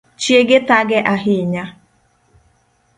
Chiege 0.21 0.57
thage 0.67 0.97
ahinya 1.13 1.63